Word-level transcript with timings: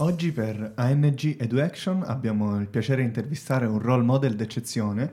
Oggi 0.00 0.30
per 0.30 0.74
ANG 0.76 1.42
EduAction 1.42 2.04
abbiamo 2.06 2.56
il 2.60 2.68
piacere 2.68 3.00
di 3.00 3.08
intervistare 3.08 3.66
un 3.66 3.80
role 3.80 4.04
model 4.04 4.36
d'eccezione. 4.36 5.12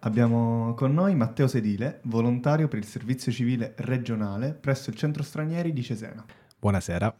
Abbiamo 0.00 0.72
con 0.74 0.94
noi 0.94 1.16
Matteo 1.16 1.48
Sedile, 1.48 1.98
volontario 2.04 2.68
per 2.68 2.78
il 2.78 2.84
servizio 2.84 3.32
civile 3.32 3.74
regionale 3.78 4.52
presso 4.52 4.88
il 4.88 4.94
centro 4.94 5.24
stranieri 5.24 5.72
di 5.72 5.82
Cesena. 5.82 6.24
Buonasera. 6.60 7.12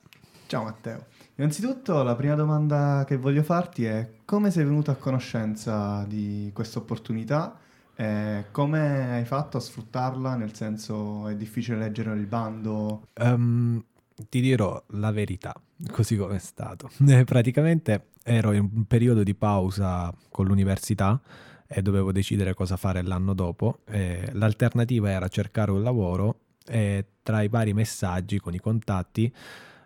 Ciao 0.46 0.62
Matteo. 0.62 1.06
Innanzitutto 1.34 2.00
la 2.04 2.14
prima 2.14 2.36
domanda 2.36 3.02
che 3.04 3.16
voglio 3.16 3.42
farti 3.42 3.84
è 3.86 4.08
come 4.24 4.52
sei 4.52 4.62
venuto 4.62 4.92
a 4.92 4.94
conoscenza 4.94 6.04
di 6.06 6.52
questa 6.54 6.78
opportunità 6.78 7.58
e 7.96 8.46
come 8.52 9.14
hai 9.14 9.24
fatto 9.24 9.56
a 9.56 9.60
sfruttarla? 9.60 10.36
Nel 10.36 10.54
senso 10.54 11.26
è 11.26 11.34
difficile 11.34 11.76
leggere 11.76 12.14
il 12.14 12.26
bando? 12.26 13.08
Um, 13.20 13.84
ti 14.28 14.40
dirò 14.40 14.82
la 14.90 15.10
verità, 15.10 15.54
così 15.90 16.16
come 16.16 16.36
è 16.36 16.40
stato. 16.40 16.90
Eh, 17.06 17.24
praticamente 17.24 18.08
ero 18.22 18.52
in 18.52 18.68
un 18.72 18.84
periodo 18.84 19.22
di 19.22 19.34
pausa 19.34 20.14
con 20.30 20.46
l'università 20.46 21.20
e 21.66 21.82
dovevo 21.82 22.12
decidere 22.12 22.54
cosa 22.54 22.76
fare 22.76 23.02
l'anno 23.02 23.34
dopo. 23.34 23.80
E 23.86 24.30
l'alternativa 24.32 25.10
era 25.10 25.28
cercare 25.28 25.70
un 25.70 25.82
lavoro 25.82 26.40
e 26.66 27.04
tra 27.22 27.42
i 27.42 27.48
vari 27.48 27.72
messaggi 27.72 28.38
con 28.38 28.54
i 28.54 28.60
contatti 28.60 29.32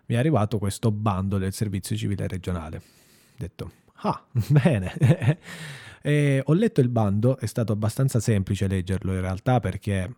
mi 0.07 0.15
è 0.15 0.17
arrivato 0.17 0.59
questo 0.59 0.91
bando 0.91 1.37
del 1.37 1.53
servizio 1.53 1.95
civile 1.95 2.27
regionale. 2.27 2.77
Ho 2.77 3.37
detto, 3.37 3.71
ah, 4.01 4.23
bene. 4.49 4.93
ho 6.43 6.53
letto 6.53 6.81
il 6.81 6.89
bando, 6.89 7.37
è 7.37 7.45
stato 7.45 7.73
abbastanza 7.73 8.19
semplice 8.19 8.67
leggerlo 8.67 9.13
in 9.13 9.21
realtà 9.21 9.59
perché 9.59 10.13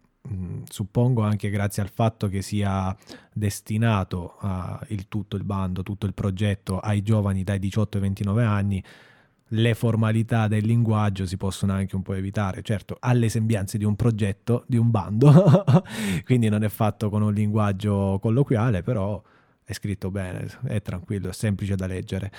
suppongo 0.70 1.22
anche 1.22 1.50
grazie 1.50 1.82
al 1.82 1.90
fatto 1.90 2.28
che 2.28 2.42
sia 2.42 2.96
destinato 3.34 4.36
a, 4.40 4.80
il 4.90 5.08
tutto 5.08 5.36
il 5.36 5.44
bando, 5.44 5.84
tutto 5.84 6.06
il 6.06 6.14
progetto 6.14 6.80
ai 6.80 7.02
giovani 7.02 7.44
dai 7.44 7.60
18 7.60 7.98
ai 7.98 8.04
29 8.04 8.44
anni, 8.44 8.84
le 9.52 9.74
formalità 9.76 10.48
del 10.48 10.66
linguaggio 10.66 11.26
si 11.26 11.38
possono 11.38 11.74
anche 11.74 11.96
un 11.96 12.02
po' 12.02 12.14
evitare. 12.14 12.62
Certo, 12.62 12.98
ha 13.00 13.14
le 13.14 13.30
sembianze 13.30 13.78
di 13.78 13.86
un 13.86 13.96
progetto, 13.96 14.64
di 14.68 14.78
un 14.78 14.92
bando, 14.92 15.64
quindi 16.26 16.50
non 16.50 16.64
è 16.64 16.70
fatto 16.70 17.10
con 17.10 17.22
un 17.22 17.34
linguaggio 17.34 18.20
colloquiale, 18.22 18.82
però 18.84 19.22
è 19.64 19.74
scritto 19.74 20.12
bene, 20.12 20.48
è 20.66 20.82
tranquillo, 20.82 21.30
è 21.30 21.34
semplice 21.34 21.76
da 21.76 21.88
leggere. 21.88 22.32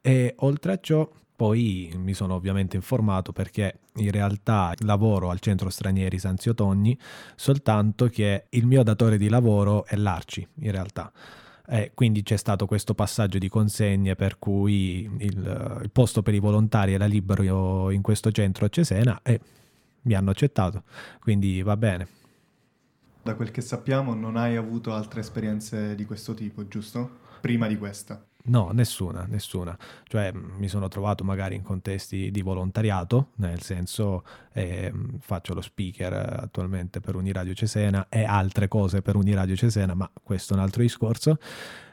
E 0.00 0.34
oltre 0.38 0.72
a 0.72 0.78
ciò 0.80 1.08
poi 1.36 1.92
mi 1.96 2.14
sono 2.14 2.34
ovviamente 2.34 2.76
informato 2.76 3.32
perché 3.32 3.80
in 3.96 4.10
realtà 4.10 4.72
lavoro 4.78 5.28
al 5.28 5.38
centro 5.38 5.68
stranieri 5.68 6.18
Sanzio 6.18 6.54
Togni, 6.54 6.98
soltanto 7.36 8.08
che 8.08 8.46
il 8.48 8.66
mio 8.66 8.82
datore 8.82 9.18
di 9.18 9.28
lavoro 9.28 9.84
è 9.84 9.96
l'Arci 9.96 10.46
in 10.60 10.70
realtà. 10.70 11.12
Eh, 11.68 11.90
quindi 11.94 12.22
c'è 12.22 12.36
stato 12.36 12.66
questo 12.66 12.94
passaggio 12.94 13.38
di 13.38 13.48
consegne 13.48 14.14
per 14.14 14.38
cui 14.38 15.10
il, 15.18 15.78
il, 15.82 15.90
posto 15.92 16.22
per 16.22 16.32
i 16.32 16.38
volontari 16.38 16.94
era 16.94 17.06
libero 17.06 17.90
in 17.90 18.02
questo 18.02 18.30
centro 18.30 18.66
a 18.66 18.68
Cesena 18.68 19.20
e 19.22 19.40
mi 20.02 20.14
hanno 20.14 20.30
accettato, 20.30 20.84
quindi 21.20 21.62
va 21.62 21.76
bene. 21.76 22.08
Da 23.26 23.34
quel 23.34 23.50
che 23.50 23.60
sappiamo 23.60 24.14
non 24.14 24.36
hai 24.36 24.54
avuto 24.54 24.94
altre 24.94 25.18
esperienze 25.18 25.96
di 25.96 26.04
questo 26.04 26.32
tipo, 26.32 26.68
giusto? 26.68 27.10
Prima 27.40 27.66
di 27.66 27.76
questa. 27.76 28.24
No, 28.44 28.70
nessuna, 28.72 29.26
nessuna. 29.28 29.76
Cioè 30.04 30.30
mi 30.32 30.68
sono 30.68 30.86
trovato 30.86 31.24
magari 31.24 31.56
in 31.56 31.62
contesti 31.62 32.30
di 32.30 32.42
volontariato, 32.42 33.30
nel 33.38 33.62
senso 33.62 34.22
eh, 34.52 34.92
faccio 35.18 35.54
lo 35.54 35.60
speaker 35.60 36.12
attualmente 36.12 37.00
per 37.00 37.16
Uniradio 37.16 37.52
Cesena 37.52 38.06
e 38.08 38.22
altre 38.22 38.68
cose 38.68 39.02
per 39.02 39.16
Uniradio 39.16 39.56
Cesena, 39.56 39.94
ma 39.94 40.08
questo 40.22 40.54
è 40.54 40.56
un 40.56 40.62
altro 40.62 40.82
discorso. 40.82 41.38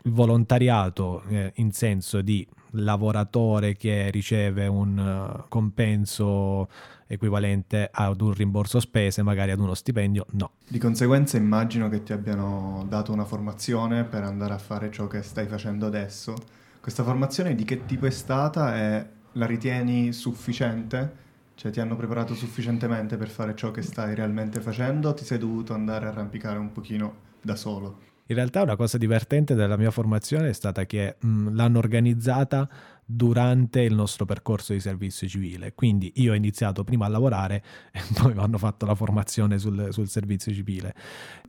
Il 0.03 0.11
volontariato 0.11 1.23
eh, 1.29 1.51
in 1.55 1.71
senso 1.71 2.21
di 2.21 2.47
lavoratore 2.73 3.75
che 3.75 4.09
riceve 4.09 4.67
un 4.67 4.97
uh, 4.97 5.45
compenso 5.49 6.67
equivalente 7.07 7.89
ad 7.91 8.21
un 8.21 8.33
rimborso 8.33 8.79
spese, 8.79 9.21
magari 9.21 9.51
ad 9.51 9.59
uno 9.59 9.73
stipendio, 9.73 10.25
no. 10.31 10.51
Di 10.67 10.79
conseguenza 10.79 11.37
immagino 11.37 11.89
che 11.89 12.03
ti 12.03 12.13
abbiano 12.13 12.85
dato 12.87 13.11
una 13.11 13.25
formazione 13.25 14.03
per 14.03 14.23
andare 14.23 14.53
a 14.53 14.57
fare 14.57 14.91
ciò 14.91 15.07
che 15.07 15.21
stai 15.21 15.47
facendo 15.47 15.85
adesso. 15.85 16.33
Questa 16.79 17.03
formazione 17.03 17.55
di 17.55 17.63
che 17.63 17.85
tipo 17.85 18.05
è 18.05 18.11
stata 18.11 18.75
e 18.77 19.07
la 19.33 19.45
ritieni 19.45 20.11
sufficiente? 20.11 21.21
Cioè 21.55 21.71
ti 21.71 21.79
hanno 21.79 21.95
preparato 21.95 22.33
sufficientemente 22.33 23.15
per 23.15 23.29
fare 23.29 23.55
ciò 23.55 23.69
che 23.69 23.83
stai 23.83 24.15
realmente 24.15 24.59
facendo 24.59 25.09
o 25.09 25.13
ti 25.13 25.23
sei 25.23 25.37
dovuto 25.37 25.73
andare 25.73 26.07
a 26.07 26.09
arrampicare 26.09 26.57
un 26.57 26.71
pochino 26.71 27.15
da 27.41 27.55
solo? 27.55 28.11
In 28.27 28.35
realtà 28.35 28.61
una 28.61 28.75
cosa 28.75 28.97
divertente 28.97 29.53
della 29.53 29.77
mia 29.77 29.91
formazione 29.91 30.49
è 30.49 30.53
stata 30.53 30.85
che 30.85 31.17
mh, 31.19 31.55
l'hanno 31.55 31.77
organizzata 31.79 32.69
durante 33.05 33.81
il 33.81 33.93
nostro 33.93 34.25
percorso 34.25 34.71
di 34.71 34.79
servizio 34.79 35.27
civile. 35.27 35.73
Quindi 35.73 36.11
io 36.15 36.31
ho 36.31 36.35
iniziato 36.35 36.83
prima 36.83 37.05
a 37.05 37.09
lavorare 37.09 37.63
e 37.91 37.99
poi 38.13 38.33
hanno 38.37 38.57
fatto 38.57 38.85
la 38.85 38.95
formazione 38.95 39.57
sul, 39.59 39.87
sul 39.91 40.07
servizio 40.07 40.53
civile. 40.53 40.95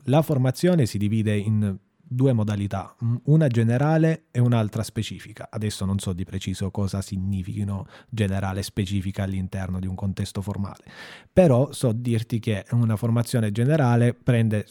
La 0.05 0.23
formazione 0.23 0.87
si 0.87 0.99
divide 0.99 1.37
in 1.37 1.77
due 2.07 2.33
modalità, 2.33 2.95
una 3.25 3.47
generale 3.47 4.25
e 4.31 4.39
un'altra 4.39 4.83
specifica. 4.83 5.49
Adesso 5.51 5.85
non 5.85 5.99
so 5.99 6.13
di 6.13 6.25
preciso 6.25 6.71
cosa 6.71 7.01
significhino 7.01 7.87
generale 8.09 8.61
e 8.61 8.63
specifica 8.63 9.23
all'interno 9.23 9.81
di 9.81 9.87
un 9.87 9.95
contesto 9.95 10.43
formale, 10.43 10.85
però 11.33 11.73
so 11.73 11.93
dirti 11.93 12.39
che 12.41 12.65
una 12.73 12.97
formazione 12.97 13.51
generale 13.53 14.15
prende 14.15 14.67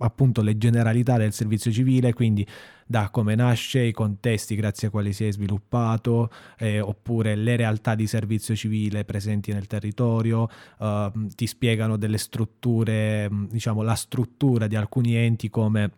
appunto 0.00 0.42
le 0.42 0.58
generalità 0.58 1.16
del 1.16 1.32
servizio 1.32 1.70
civile, 1.70 2.12
quindi 2.12 2.46
da 2.86 3.08
come 3.10 3.34
nasce, 3.34 3.82
i 3.82 3.92
contesti 3.92 4.56
grazie 4.56 4.88
ai 4.88 4.92
quali 4.92 5.12
si 5.12 5.24
è 5.24 5.32
sviluppato, 5.32 6.30
eh, 6.58 6.80
oppure 6.80 7.36
le 7.36 7.56
realtà 7.56 7.94
di 7.94 8.06
servizio 8.06 8.54
civile 8.56 9.04
presenti 9.04 9.52
nel 9.52 9.66
territorio, 9.66 10.48
eh, 10.78 11.12
ti 11.34 11.46
spiegano 11.46 11.96
delle 11.96 12.18
strutture, 12.18 13.28
diciamo 13.48 13.82
la 13.82 13.94
struttura 13.94 14.66
di 14.66 14.76
alcuni 14.76 15.14
enti 15.14 15.48
come 15.48 15.92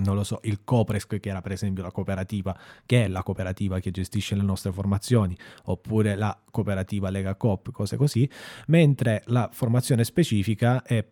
non 0.00 0.14
lo 0.14 0.24
so, 0.24 0.40
il 0.44 0.60
Copresco, 0.64 1.18
che 1.18 1.28
era 1.28 1.42
per 1.42 1.52
esempio 1.52 1.82
la 1.82 1.90
cooperativa, 1.90 2.56
che 2.86 3.04
è 3.04 3.08
la 3.08 3.22
cooperativa 3.22 3.80
che 3.80 3.90
gestisce 3.90 4.34
le 4.34 4.42
nostre 4.42 4.72
formazioni, 4.72 5.36
oppure 5.64 6.14
la 6.14 6.38
cooperativa 6.50 7.10
Lega 7.10 7.34
Coop, 7.34 7.72
cose 7.72 7.96
così, 7.96 8.28
mentre 8.68 9.22
la 9.26 9.50
formazione 9.52 10.04
specifica 10.04 10.82
è 10.82 11.04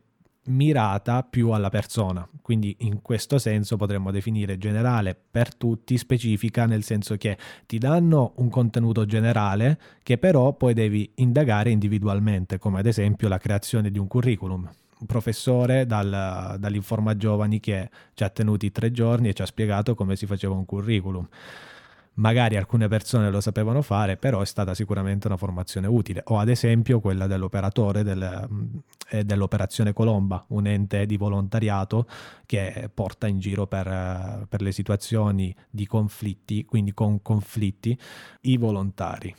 mirata 0.50 1.22
più 1.22 1.50
alla 1.50 1.70
persona. 1.70 2.28
Quindi 2.42 2.76
in 2.80 3.00
questo 3.00 3.38
senso 3.38 3.76
potremmo 3.76 4.10
definire 4.10 4.58
generale 4.58 5.16
per 5.30 5.54
tutti, 5.54 5.96
specifica 5.96 6.66
nel 6.66 6.82
senso 6.82 7.16
che 7.16 7.38
ti 7.66 7.78
danno 7.78 8.32
un 8.36 8.50
contenuto 8.50 9.06
generale 9.06 9.78
che 10.02 10.18
però 10.18 10.52
poi 10.52 10.74
devi 10.74 11.10
indagare 11.16 11.70
individualmente, 11.70 12.58
come 12.58 12.80
ad 12.80 12.86
esempio 12.86 13.28
la 13.28 13.38
creazione 13.38 13.90
di 13.90 13.98
un 13.98 14.06
curriculum. 14.06 14.68
Un 15.00 15.06
professore 15.06 15.86
dal, 15.86 16.56
dall'Informa 16.58 17.16
Giovani 17.16 17.58
che 17.58 17.88
ci 18.12 18.22
ha 18.22 18.28
tenuti 18.28 18.70
tre 18.70 18.92
giorni 18.92 19.28
e 19.28 19.32
ci 19.32 19.40
ha 19.40 19.46
spiegato 19.46 19.94
come 19.94 20.14
si 20.14 20.26
faceva 20.26 20.54
un 20.54 20.66
curriculum 20.66 21.26
magari 22.14 22.56
alcune 22.56 22.88
persone 22.88 23.30
lo 23.30 23.40
sapevano 23.40 23.82
fare, 23.82 24.16
però 24.16 24.40
è 24.40 24.46
stata 24.46 24.74
sicuramente 24.74 25.26
una 25.26 25.36
formazione 25.36 25.86
utile. 25.86 26.22
O 26.26 26.38
ad 26.38 26.48
esempio 26.48 27.00
quella 27.00 27.26
dell'operatore 27.26 28.02
del, 28.02 28.48
eh, 29.10 29.24
dell'Operazione 29.24 29.92
Colomba, 29.92 30.44
un 30.48 30.66
ente 30.66 31.06
di 31.06 31.16
volontariato 31.16 32.06
che 32.46 32.90
porta 32.92 33.26
in 33.26 33.38
giro 33.38 33.66
per, 33.66 34.46
per 34.48 34.62
le 34.62 34.72
situazioni 34.72 35.54
di 35.68 35.86
conflitti, 35.86 36.64
quindi 36.64 36.92
con 36.92 37.22
conflitti, 37.22 37.98
i 38.42 38.56
volontari. 38.56 39.34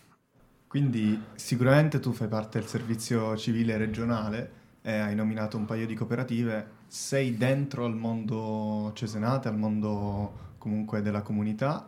Quindi 0.68 1.22
sicuramente 1.36 2.00
tu 2.00 2.14
fai 2.14 2.30
parte 2.30 2.60
del 2.60 2.68
servizio 2.68 3.36
civile 3.36 3.76
regionale 3.76 4.60
e 4.82 4.94
hai 4.94 5.16
nominato 5.16 5.58
un 5.58 5.66
paio 5.66 5.86
di 5.86 5.94
cooperative, 5.96 6.80
sei 6.88 7.36
dentro 7.36 7.86
al 7.86 7.96
mondo 7.96 8.92
cesenate, 8.96 9.50
al 9.50 9.58
mondo 9.58 10.50
comunque 10.58 11.02
della 11.02 11.22
comunità 11.22 11.88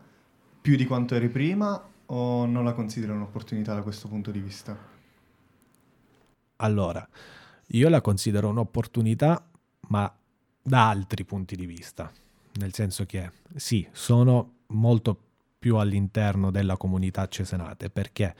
più 0.63 0.77
di 0.77 0.85
quanto 0.85 1.13
eri 1.13 1.27
prima 1.27 1.89
o 2.05 2.45
non 2.45 2.63
la 2.63 2.71
consideri 2.71 3.11
un'opportunità 3.11 3.73
da 3.73 3.81
questo 3.81 4.07
punto 4.07 4.31
di 4.31 4.39
vista? 4.39 4.77
Allora, 6.55 7.05
io 7.67 7.89
la 7.89 7.99
considero 7.99 8.47
un'opportunità, 8.47 9.45
ma 9.89 10.09
da 10.61 10.87
altri 10.87 11.25
punti 11.25 11.57
di 11.57 11.65
vista. 11.65 12.09
Nel 12.53 12.73
senso 12.73 13.05
che 13.05 13.29
sì, 13.57 13.85
sono 13.91 14.59
molto 14.67 15.17
più 15.59 15.75
all'interno 15.75 16.49
della 16.49 16.77
comunità 16.77 17.27
cesenate 17.27 17.89
perché 17.89 18.33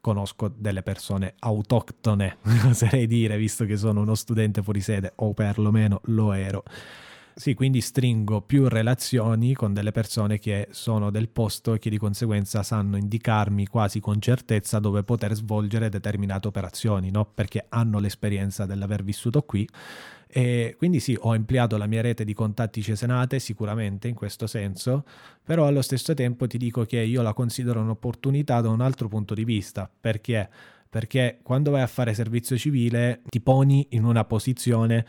conosco 0.00 0.48
delle 0.48 0.82
persone 0.82 1.34
autoctone, 1.38 2.38
oserei 2.66 3.06
dire, 3.06 3.36
visto 3.36 3.64
che 3.66 3.76
sono 3.76 4.00
uno 4.00 4.16
studente 4.16 4.64
fuori 4.64 4.80
sede 4.80 5.12
o 5.14 5.32
perlomeno 5.32 6.00
lo 6.06 6.32
ero. 6.32 6.64
Sì, 7.34 7.54
quindi 7.54 7.80
stringo 7.80 8.42
più 8.42 8.68
relazioni 8.68 9.54
con 9.54 9.72
delle 9.72 9.90
persone 9.90 10.38
che 10.38 10.68
sono 10.70 11.10
del 11.10 11.28
posto 11.30 11.74
e 11.74 11.78
che 11.78 11.88
di 11.88 11.96
conseguenza 11.96 12.62
sanno 12.62 12.98
indicarmi 12.98 13.66
quasi 13.66 14.00
con 14.00 14.20
certezza 14.20 14.78
dove 14.78 15.02
poter 15.02 15.34
svolgere 15.34 15.88
determinate 15.88 16.48
operazioni, 16.48 17.10
no? 17.10 17.24
perché 17.24 17.64
hanno 17.70 17.98
l'esperienza 18.00 18.66
dell'aver 18.66 19.02
vissuto 19.02 19.42
qui. 19.42 19.66
E 20.34 20.74
quindi 20.76 21.00
sì, 21.00 21.16
ho 21.18 21.32
ampliato 21.32 21.76
la 21.76 21.86
mia 21.86 22.02
rete 22.02 22.24
di 22.24 22.34
contatti 22.34 22.82
cesenate 22.82 23.38
sicuramente 23.38 24.08
in 24.08 24.14
questo 24.14 24.46
senso, 24.46 25.04
però 25.42 25.66
allo 25.66 25.82
stesso 25.82 26.14
tempo 26.14 26.46
ti 26.46 26.58
dico 26.58 26.84
che 26.84 27.00
io 27.00 27.22
la 27.22 27.32
considero 27.32 27.80
un'opportunità 27.80 28.60
da 28.60 28.68
un 28.68 28.80
altro 28.80 29.08
punto 29.08 29.34
di 29.34 29.44
vista, 29.44 29.90
perché? 30.00 30.48
Perché 30.88 31.38
quando 31.42 31.70
vai 31.70 31.80
a 31.82 31.86
fare 31.86 32.12
servizio 32.12 32.56
civile 32.58 33.22
ti 33.28 33.40
poni 33.40 33.86
in 33.90 34.04
una 34.04 34.24
posizione 34.24 35.06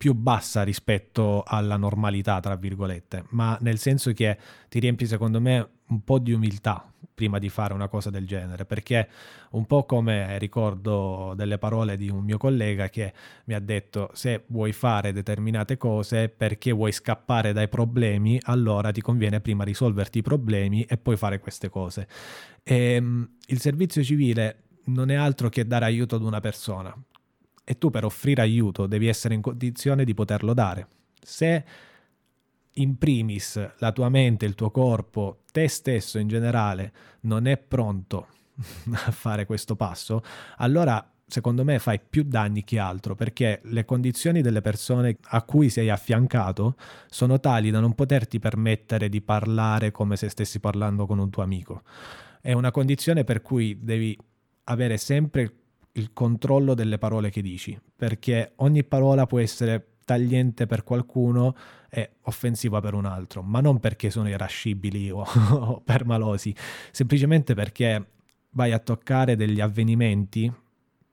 più 0.00 0.14
bassa 0.14 0.62
rispetto 0.62 1.42
alla 1.46 1.76
normalità, 1.76 2.40
tra 2.40 2.56
virgolette, 2.56 3.24
ma 3.32 3.58
nel 3.60 3.76
senso 3.76 4.14
che 4.14 4.38
ti 4.70 4.78
riempi 4.78 5.04
secondo 5.04 5.42
me 5.42 5.68
un 5.88 6.02
po' 6.04 6.18
di 6.18 6.32
umiltà 6.32 6.90
prima 7.12 7.38
di 7.38 7.50
fare 7.50 7.74
una 7.74 7.86
cosa 7.86 8.08
del 8.08 8.26
genere, 8.26 8.64
perché 8.64 9.06
un 9.50 9.66
po' 9.66 9.84
come 9.84 10.38
ricordo 10.38 11.34
delle 11.36 11.58
parole 11.58 11.98
di 11.98 12.08
un 12.08 12.24
mio 12.24 12.38
collega 12.38 12.88
che 12.88 13.12
mi 13.44 13.52
ha 13.52 13.60
detto 13.60 14.08
se 14.14 14.44
vuoi 14.46 14.72
fare 14.72 15.12
determinate 15.12 15.76
cose 15.76 16.30
perché 16.30 16.72
vuoi 16.72 16.92
scappare 16.92 17.52
dai 17.52 17.68
problemi, 17.68 18.40
allora 18.44 18.92
ti 18.92 19.02
conviene 19.02 19.40
prima 19.40 19.64
risolverti 19.64 20.20
i 20.20 20.22
problemi 20.22 20.82
e 20.84 20.96
poi 20.96 21.18
fare 21.18 21.40
queste 21.40 21.68
cose. 21.68 22.08
E, 22.62 22.94
ehm, 22.94 23.36
il 23.48 23.60
servizio 23.60 24.02
civile 24.02 24.62
non 24.84 25.10
è 25.10 25.14
altro 25.14 25.50
che 25.50 25.66
dare 25.66 25.84
aiuto 25.84 26.16
ad 26.16 26.22
una 26.22 26.40
persona, 26.40 26.96
e 27.70 27.78
tu 27.78 27.88
per 27.88 28.04
offrire 28.04 28.42
aiuto 28.42 28.88
devi 28.88 29.06
essere 29.06 29.32
in 29.32 29.42
condizione 29.42 30.02
di 30.02 30.12
poterlo 30.12 30.54
dare. 30.54 30.88
Se 31.22 31.64
in 32.72 32.98
primis 32.98 33.74
la 33.78 33.92
tua 33.92 34.08
mente, 34.08 34.44
il 34.44 34.56
tuo 34.56 34.72
corpo, 34.72 35.42
te 35.52 35.68
stesso 35.68 36.18
in 36.18 36.26
generale 36.26 36.92
non 37.20 37.46
è 37.46 37.56
pronto 37.56 38.26
a 38.90 39.10
fare 39.12 39.46
questo 39.46 39.76
passo, 39.76 40.20
allora 40.56 41.12
secondo 41.28 41.62
me 41.62 41.78
fai 41.78 42.00
più 42.00 42.24
danni 42.24 42.64
che 42.64 42.80
altro 42.80 43.14
perché 43.14 43.60
le 43.62 43.84
condizioni 43.84 44.42
delle 44.42 44.62
persone 44.62 45.18
a 45.22 45.42
cui 45.42 45.70
sei 45.70 45.90
affiancato 45.90 46.74
sono 47.08 47.38
tali 47.38 47.70
da 47.70 47.78
non 47.78 47.94
poterti 47.94 48.40
permettere 48.40 49.08
di 49.08 49.20
parlare 49.20 49.92
come 49.92 50.16
se 50.16 50.28
stessi 50.28 50.58
parlando 50.58 51.06
con 51.06 51.20
un 51.20 51.30
tuo 51.30 51.44
amico. 51.44 51.82
È 52.40 52.52
una 52.52 52.72
condizione 52.72 53.22
per 53.22 53.42
cui 53.42 53.78
devi 53.80 54.18
avere 54.64 54.96
sempre 54.96 55.59
il 55.92 56.12
controllo 56.12 56.74
delle 56.74 56.98
parole 56.98 57.30
che 57.30 57.42
dici, 57.42 57.78
perché 57.96 58.52
ogni 58.56 58.84
parola 58.84 59.26
può 59.26 59.38
essere 59.38 59.86
tagliente 60.04 60.66
per 60.66 60.82
qualcuno 60.82 61.54
e 61.88 62.16
offensiva 62.22 62.80
per 62.80 62.94
un 62.94 63.04
altro, 63.04 63.42
ma 63.42 63.60
non 63.60 63.78
perché 63.78 64.10
sono 64.10 64.28
irascibili 64.28 65.10
o, 65.10 65.24
o 65.50 65.80
permalosi, 65.80 66.54
semplicemente 66.90 67.54
perché 67.54 68.06
vai 68.50 68.72
a 68.72 68.78
toccare 68.78 69.36
degli 69.36 69.60
avvenimenti 69.60 70.52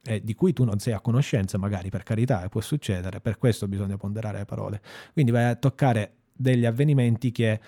eh, 0.04 0.24
di 0.24 0.34
cui 0.34 0.54
tu 0.54 0.64
non 0.64 0.80
sei 0.80 0.94
a 0.94 1.00
conoscenza, 1.00 1.58
magari 1.58 1.90
per 1.90 2.04
carità, 2.04 2.48
può 2.50 2.62
succedere, 2.62 3.20
per 3.20 3.38
questo 3.38 3.68
bisogna 3.68 3.98
ponderare 3.98 4.40
le 4.40 4.46
parole. 4.46 4.82
Quindi 5.14 5.32
vai 5.32 5.46
a 5.46 5.56
toccare 5.56 6.14
degli 6.34 6.66
avvenimenti 6.66 7.32
che 7.32 7.60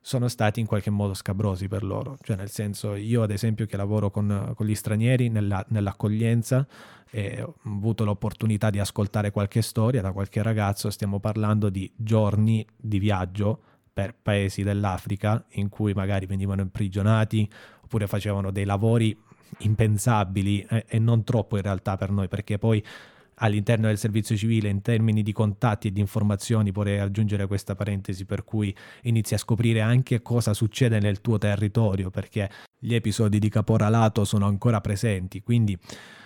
sono 0.00 0.28
stati 0.28 0.60
in 0.60 0.66
qualche 0.66 0.90
modo 0.90 1.14
scabrosi 1.14 1.68
per 1.68 1.84
loro. 1.84 2.16
Cioè, 2.22 2.36
nel 2.36 2.50
senso, 2.50 2.94
io 2.94 3.22
ad 3.22 3.30
esempio 3.30 3.66
che 3.66 3.76
lavoro 3.76 4.10
con, 4.10 4.52
con 4.54 4.66
gli 4.66 4.74
stranieri 4.74 5.28
nella, 5.28 5.64
nell'accoglienza 5.68 6.66
e 7.10 7.42
ho 7.42 7.54
avuto 7.64 8.04
l'opportunità 8.04 8.70
di 8.70 8.78
ascoltare 8.78 9.30
qualche 9.30 9.62
storia 9.62 10.00
da 10.00 10.12
qualche 10.12 10.42
ragazzo, 10.42 10.90
stiamo 10.90 11.18
parlando 11.18 11.68
di 11.68 11.90
giorni 11.96 12.64
di 12.76 12.98
viaggio 12.98 13.62
per 13.92 14.14
paesi 14.20 14.62
dell'Africa 14.62 15.44
in 15.50 15.68
cui 15.68 15.92
magari 15.92 16.26
venivano 16.26 16.62
imprigionati 16.62 17.48
oppure 17.82 18.06
facevano 18.06 18.50
dei 18.50 18.64
lavori 18.64 19.16
impensabili 19.58 20.64
eh, 20.70 20.84
e 20.88 20.98
non 20.98 21.24
troppo 21.24 21.56
in 21.56 21.62
realtà 21.62 21.96
per 21.96 22.10
noi 22.10 22.28
perché 22.28 22.56
poi 22.56 22.82
all'interno 23.40 23.86
del 23.86 23.98
servizio 23.98 24.36
civile 24.36 24.68
in 24.68 24.82
termini 24.82 25.22
di 25.22 25.32
contatti 25.32 25.88
e 25.88 25.92
di 25.92 26.00
informazioni, 26.00 26.70
vorrei 26.70 26.98
aggiungere 26.98 27.46
questa 27.46 27.74
parentesi 27.74 28.24
per 28.24 28.44
cui 28.44 28.74
inizi 29.02 29.34
a 29.34 29.38
scoprire 29.38 29.80
anche 29.80 30.22
cosa 30.22 30.54
succede 30.54 30.98
nel 31.00 31.20
tuo 31.20 31.38
territorio, 31.38 32.10
perché 32.10 32.50
gli 32.78 32.94
episodi 32.94 33.38
di 33.38 33.48
caporalato 33.48 34.24
sono 34.24 34.46
ancora 34.46 34.80
presenti, 34.80 35.42
quindi 35.42 35.78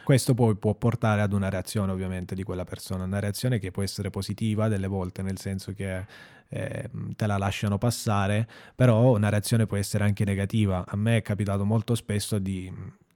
questo 0.05 0.35
poi 0.35 0.55
può 0.57 0.75
portare 0.75 1.23
ad 1.23 1.33
una 1.33 1.49
reazione 1.49 1.91
ovviamente 1.91 2.35
di 2.35 2.43
quella 2.43 2.65
persona, 2.65 3.05
una 3.05 3.21
reazione 3.21 3.59
che 3.59 3.71
può 3.71 3.83
essere 3.83 4.11
positiva 4.11 4.69
delle 4.69 4.87
volte, 4.87 5.23
nel 5.23 5.39
senso 5.39 5.73
che 5.73 6.05
eh, 6.51 6.91
te 7.17 7.27
la 7.27 7.39
lasciano 7.39 7.79
passare, 7.79 8.47
però 8.75 9.17
una 9.17 9.31
reazione 9.31 9.67
può 9.67 9.77
essere 9.77 10.05
anche 10.05 10.25
negativa. 10.25 10.85
A 10.87 10.97
me 10.97 11.17
è 11.17 11.23
capitato 11.23 11.65
molto 11.65 11.95
spesso 11.95 12.39
di 12.39 12.71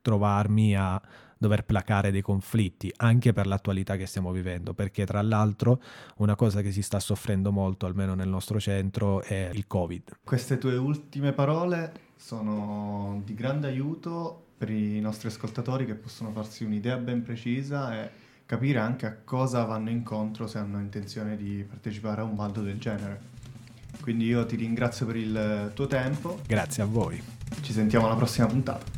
trovarmi 0.08 0.74
a 0.74 0.98
dover 1.36 1.64
placare 1.64 2.10
dei 2.10 2.22
conflitti, 2.22 2.90
anche 2.96 3.34
per 3.34 3.46
l'attualità 3.46 3.96
che 3.96 4.06
stiamo 4.06 4.32
vivendo, 4.32 4.72
perché 4.72 5.04
tra 5.04 5.20
l'altro 5.20 5.80
una 6.16 6.34
cosa 6.34 6.62
che 6.62 6.72
si 6.72 6.80
sta 6.80 6.98
soffrendo 6.98 7.52
molto, 7.52 7.84
almeno 7.84 8.14
nel 8.14 8.28
nostro 8.28 8.58
centro, 8.58 9.22
è 9.22 9.50
il 9.52 9.66
Covid. 9.66 10.20
Queste 10.24 10.56
tue 10.56 10.76
ultime 10.76 11.32
parole 11.32 12.06
sono 12.16 13.20
di 13.24 13.34
grande 13.34 13.66
aiuto 13.66 14.46
per 14.56 14.70
i 14.70 14.98
nostri 15.00 15.28
ascoltatori 15.28 15.84
che 15.84 15.94
possono 15.94 16.32
farsi 16.32 16.64
un'idea 16.64 16.96
ben 16.96 17.22
precisa 17.22 18.02
e 18.02 18.10
capire 18.46 18.78
anche 18.78 19.04
a 19.04 19.14
cosa 19.22 19.62
vanno 19.64 19.90
incontro 19.90 20.46
se 20.46 20.56
hanno 20.56 20.80
intenzione 20.80 21.36
di 21.36 21.64
partecipare 21.68 22.22
a 22.22 22.24
un 22.24 22.34
baldo 22.34 22.62
del 22.62 22.78
genere. 22.78 23.36
Quindi 24.00 24.24
io 24.24 24.46
ti 24.46 24.56
ringrazio 24.56 25.04
per 25.04 25.16
il 25.16 25.70
tuo 25.74 25.86
tempo. 25.86 26.40
Grazie 26.46 26.82
a 26.82 26.86
voi. 26.86 27.22
Ci 27.60 27.72
sentiamo 27.72 28.06
alla 28.06 28.16
prossima 28.16 28.46
puntata. 28.46 28.97